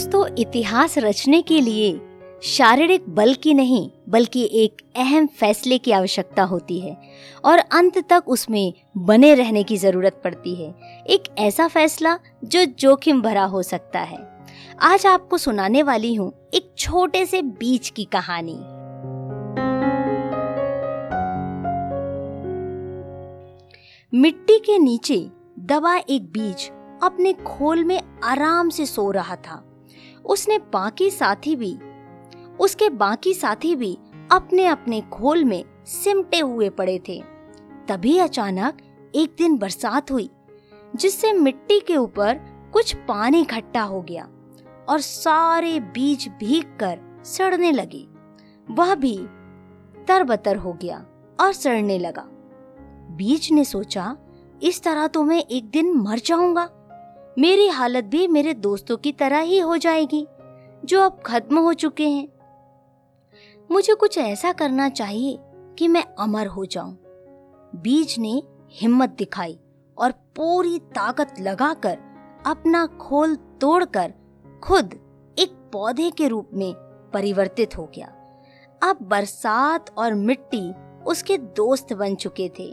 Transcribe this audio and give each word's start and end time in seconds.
दोस्तों, 0.00 0.26
इतिहास 0.38 0.96
रचने 0.98 1.40
के 1.42 1.60
लिए 1.60 1.88
शारीरिक 2.42 3.08
बल 3.08 3.34
की 3.34 3.52
नहीं, 3.54 3.90
बल्कि 4.08 4.48
एक 4.52 4.76
अहम 4.96 5.26
फैसले 5.26 5.78
की 5.78 5.92
आवश्यकता 5.92 6.42
होती 6.42 6.78
है 6.80 6.96
और 7.44 7.58
अंत 7.58 7.98
तक 8.08 8.28
उसमें 8.28 8.72
बने 8.98 9.34
रहने 9.34 9.62
की 9.62 9.76
ज़रूरत 9.76 10.20
पड़ती 10.24 10.54
है। 10.54 10.70
एक 11.06 11.28
ऐसा 11.38 11.68
फैसला 11.68 12.18
जो 12.44 12.64
जोखिम 12.78 13.22
भरा 13.22 13.44
हो 13.44 13.62
सकता 13.62 14.00
है। 14.00 14.18
आज 14.82 15.06
आपको 15.06 15.38
सुनाने 15.38 15.82
वाली 15.82 16.14
हूँ 16.14 16.32
एक 16.54 16.72
छोटे 16.78 17.26
से 17.26 17.42
बीज 17.42 17.90
की 17.90 18.04
कहानी। 18.04 18.58
मिट्टी 24.12 24.58
के 24.58 24.78
नीचे 24.78 25.26
दबा 25.66 25.96
एक 25.96 26.32
बीज 26.32 26.70
अपने 27.02 27.32
खोल 27.46 27.84
में 27.84 28.00
आराम 28.24 28.68
से 28.68 28.86
सो 28.86 29.10
रहा 29.10 29.36
था। 29.36 29.66
उसने 30.24 30.58
बाकी 30.72 31.10
साथी 31.10 31.56
भी, 31.56 31.78
उसके 32.60 32.88
बाकी 32.88 33.34
साथी 33.34 33.74
भी 33.76 33.98
अपने 34.32 34.66
अपने 34.66 35.00
खोल 35.00 35.44
में 35.44 35.64
सिमटे 35.84 36.40
हुए 36.40 36.68
पड़े 36.70 36.98
थे। 37.08 37.22
तभी 37.88 38.18
अचानक 38.18 38.78
एक 39.14 39.34
दिन 39.38 39.56
बरसात 39.58 40.10
हुई, 40.10 40.30
जिससे 40.96 41.32
मिट्टी 41.32 41.80
के 41.80 41.96
ऊपर 41.96 42.40
कुछ 42.72 42.94
पानी 43.08 43.40
इकट्ठा 43.40 43.82
हो 43.82 44.00
गया 44.02 44.28
और 44.88 45.00
सारे 45.00 45.78
बीज 45.80 46.28
भीग 46.40 46.64
कर 46.80 46.98
सड़ने 47.24 47.72
लगे। 47.72 48.06
वह 48.70 48.94
भी 48.94 49.16
तरबतर 50.08 50.56
हो 50.56 50.72
गया 50.72 51.04
और 51.40 51.52
सड़ने 51.52 51.98
लगा। 51.98 52.26
बीज 53.16 53.48
ने 53.52 53.64
सोचा, 53.64 54.16
इस 54.62 54.82
तरह 54.82 55.06
तो 55.06 55.22
मैं 55.24 55.42
एक 55.42 55.70
दिन 55.70 55.92
मर 55.94 56.18
जाऊँगा। 56.18 56.68
मेरी 57.38 57.68
हालत 57.68 58.04
भी 58.04 58.28
मेरे 58.28 58.54
दोस्तों 58.54 58.96
की 58.96 59.12
तरह 59.12 59.38
ही 59.38 59.58
हो 59.58 59.76
जाएगी, 59.76 60.26
जो 60.84 61.00
अब 61.00 61.22
खत्म 61.26 61.58
हो 61.58 61.72
चुके 61.72 62.08
हैं। 62.08 62.28
मुझे 63.70 63.94
कुछ 63.94 64.18
ऐसा 64.18 64.52
करना 64.52 64.88
चाहिए 64.88 65.38
कि 65.78 65.88
मैं 65.88 66.04
अमर 66.18 66.46
हो 66.46 66.64
जाऊँ। 66.64 66.98
बीज 67.74 68.18
ने 68.18 68.42
हिम्मत 68.70 69.10
दिखाई 69.10 69.58
और 69.98 70.10
पूरी 70.10 70.78
ताकत 70.78 71.34
लगाकर 71.40 71.98
अपना 72.46 72.86
खोल 72.86 73.34
तोड़कर 73.36 74.12
खुद 74.64 74.94
एक 75.38 75.50
पौधे 75.72 76.10
के 76.10 76.28
रूप 76.28 76.50
में 76.54 76.74
परिवर्तित 77.12 77.78
हो 77.78 77.90
गया। 77.94 78.06
अब 78.82 78.98
बरसात 79.02 79.98
और 79.98 80.14
मिट्टी 80.14 80.72
उसके 81.04 81.38
दोस्त 81.38 81.92
बन 81.92 82.14
चुके 82.14 82.50
थे 82.58 82.72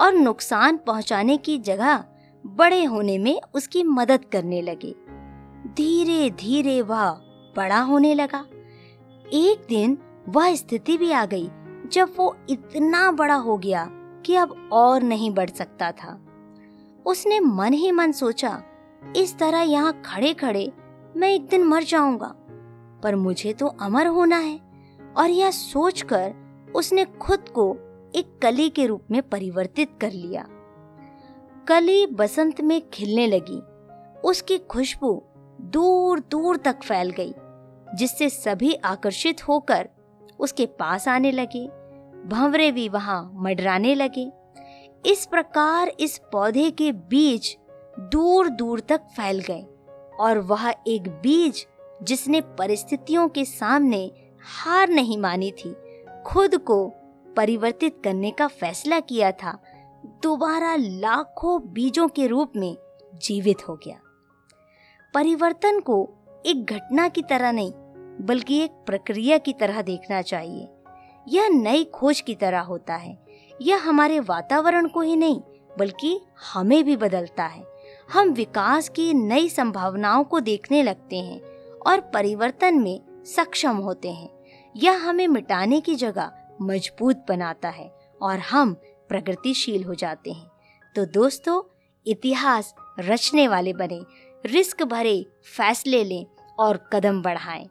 और 0.00 0.12
नुकसान 0.12 0.76
पहुँचाने 0.76 1.36
की 1.36 1.58
जगह 1.58 2.04
बड़े 2.46 2.84
होने 2.84 3.18
में 3.18 3.40
उसकी 3.54 3.82
मदद 3.82 4.24
करने 4.24 4.62
लगे। 4.62 4.94
धीरे 5.74 6.30
धीरे 6.30 6.82
वह 6.82 7.10
बड़ा 7.56 7.80
होने 7.80 8.14
लगा। 8.14 8.46
एक 9.32 9.66
दिन 9.68 9.98
वह 10.28 10.54
स्थिति 10.54 10.98
भी 10.98 11.12
आ 11.12 11.26
गई, 11.26 11.50
जब 11.92 12.12
वो 12.16 12.36
इतना 12.48 13.12
बड़ा 13.12 13.34
हो 13.34 13.58
गया 13.58 13.88
कि 14.26 14.36
अब 14.36 14.70
और 14.72 15.02
नहीं 15.02 15.30
बढ़ 15.30 15.50
सकता 15.50 15.92
था। 15.92 16.20
उसने 17.06 17.40
मन 17.40 17.72
ही 17.72 17.90
मन 17.90 18.12
सोचा, 18.12 18.62
इस 19.16 19.38
तरह 19.38 19.58
यहाँ 19.58 20.02
खड़े 20.04 20.34
खड़े 20.34 20.72
मैं 21.16 21.28
एक 21.28 21.46
दिन 21.46 21.64
मर 21.64 21.82
जाऊँगा, 21.82 22.34
पर 23.02 23.16
मुझे 23.16 23.52
तो 23.52 23.66
अमर 23.66 24.06
होना 24.06 24.36
है। 24.36 24.60
और 25.16 25.30
यह 25.30 25.50
सोचकर 25.50 26.34
उसने 26.76 27.04
खुद 27.04 27.48
को 27.48 27.76
एक 28.14 28.38
कली 28.42 28.68
के 28.68 28.86
रूप 28.86 29.02
में 29.10 29.22
परिवर्तित 29.22 29.90
कर 30.00 30.12
लिया। 30.12 30.46
कली 31.68 32.06
बसंत 32.06 32.60
में 32.60 32.80
खिलने 32.90 33.26
लगी। 33.26 33.60
उसकी 34.20 34.58
खुशबू 34.58 35.12
दूर 35.60 36.20
दूर 36.20 36.56
तक 36.56 36.82
फैल 36.82 37.10
गई, 37.10 37.34
जिससे 37.94 38.28
सभी 38.28 38.74
आकर्षित 38.74 39.48
होकर 39.48 39.88
उसके 40.38 40.66
पास 40.66 41.08
आने 41.08 41.30
लगे। 41.32 41.66
भंवरे 42.28 42.70
भी 42.72 42.88
वहाँ 42.88 43.30
मडराने 43.34 43.94
लगे। 43.94 44.30
इस 45.04 45.26
प्रकार 45.26 45.92
इस 46.00 46.18
पौधे 46.32 46.70
के 46.70 46.90
बीज 46.92 47.56
दूर 48.12 48.48
दूर 48.48 48.80
तक 48.80 49.00
फैल 49.16 49.40
गए 49.40 49.64
और 50.20 50.38
वह 50.38 50.68
एक 50.86 51.08
बीज 51.22 51.66
जिसने 52.02 52.40
परिस्थितियों 52.58 53.28
के 53.28 53.44
सामने 53.44 54.10
हार 54.42 54.88
नहीं 54.88 55.18
मानी 55.18 55.50
थी, 55.50 55.74
खुद 56.26 56.56
को 56.56 56.86
परिवर्तित 57.36 58.00
करने 58.04 58.30
का 58.30 58.46
फैसला 58.46 59.00
किया 59.00 59.30
था। 59.32 59.58
दोबारा 60.06 60.76
लाखों 60.76 61.72
बीजों 61.72 62.08
के 62.08 62.26
रूप 62.26 62.52
में 62.56 62.76
जीवित 63.14 63.68
हो 63.68 63.74
गया। 63.76 64.00
परिवर्तन 65.14 65.80
को 65.80 66.10
एक 66.46 66.64
घटना 66.64 67.08
की 67.08 67.22
तरह 67.22 67.52
नहीं, 67.52 67.72
बल्कि 68.26 68.58
एक 68.58 68.70
प्रक्रिया 68.70 69.38
की 69.38 69.52
तरह 69.52 69.82
देखना 69.82 70.22
चाहिए। 70.22 70.68
यह 71.28 71.48
नई 71.48 71.84
खोज 71.84 72.20
की 72.20 72.34
तरह 72.34 72.60
होता 72.60 72.94
है। 72.94 73.18
यह 73.62 73.88
हमारे 73.88 74.20
वातावरण 74.20 74.88
को 74.88 75.00
ही 75.00 75.16
नहीं, 75.16 75.40
बल्कि 75.78 76.20
हमें 76.54 76.84
भी 76.84 76.96
बदलता 76.96 77.44
है। 77.44 77.64
हम 78.12 78.28
विकास 78.28 78.88
की 78.88 79.14
नई 79.14 79.48
संभावनाओं 79.48 80.24
को 80.24 80.40
देखने 80.40 80.82
लगते 80.82 81.16
हैं 81.16 81.40
और 81.86 82.00
परिवर्तन 82.00 82.74
में 82.78 83.24
सक्षम 83.24 83.76
होते 83.76 84.12
हैं। 84.12 84.30
यह 84.76 85.08
हमें 85.08 85.28
मिटाने 85.28 85.80
की 85.80 85.94
जगह 85.94 86.32
मज़बूत 86.62 87.24
बनाता 87.28 87.68
है 87.68 87.94
और 88.22 88.38
हम 88.38 88.76
प्रगतिशील 89.14 89.84
हो 89.84 89.94
जाते 89.94 90.32
हैं। 90.32 90.46
तो 90.96 91.04
दोस्तों, 91.06 91.62
इतिहास 92.06 92.74
रचने 92.98 93.48
वाले 93.48 93.72
बने, 93.72 94.00
रिस्क 94.46 94.82
भरे 94.82 95.26
फैसले 95.56 96.04
लें 96.04 96.26
और 96.58 96.76
कदम 96.92 97.22
बढ़ाएँ। 97.22 97.68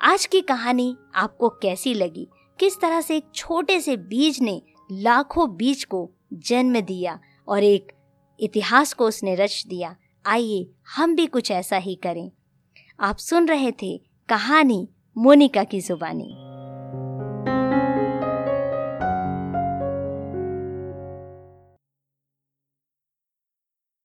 आज 0.00 0.26
की 0.26 0.40
कहानी 0.40 0.96
आपको 1.14 1.48
कैसी 1.48 1.94
लगी? 1.94 2.28
किस 2.58 2.80
तरह 2.80 3.00
से 3.00 3.16
एक 3.16 3.24
छोटे 3.34 3.80
से 3.80 3.96
बीज 3.96 4.40
ने 4.40 4.62
लाखों 4.92 5.56
बीज 5.56 5.84
को 5.84 6.10
जन्म 6.32 6.80
दिया 6.80 7.20
और 7.48 7.62
एक 7.62 7.92
इतिहास 8.40 8.92
को 8.92 9.06
उसने 9.06 9.34
रच 9.34 9.64
दिया? 9.66 9.96
आइए, 10.26 10.70
हम 10.96 11.14
भी 11.14 11.26
कुछ 11.26 11.50
ऐसा 11.50 11.76
ही 11.76 11.94
करें। 11.94 12.30
आप 13.00 13.16
सुन 13.16 13.48
रहे 13.48 13.72
थे 13.72 14.02
कहानी 14.28 14.88
मोनिका 15.18 15.64
की 15.64 15.80
जुबानी। 15.80 16.45